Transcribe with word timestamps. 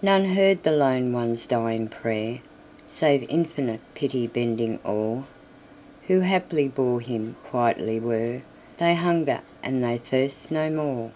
None 0.00 0.26
heard 0.26 0.62
the 0.62 0.70
lone 0.70 1.12
one's 1.12 1.44
dying 1.44 1.88
prayerSave 1.88 3.26
Infinite 3.28 3.80
Pity 3.96 4.28
bending 4.28 4.78
o'er, 4.86 5.24
Who, 6.06 6.20
haply, 6.20 6.68
bore 6.68 7.00
him 7.00 7.34
quietly 7.42 7.98
whereThey 7.98 8.94
hunger 8.94 9.40
and 9.64 9.82
they 9.82 9.98
thirst 9.98 10.52
no 10.52 10.70
more. 10.70 11.10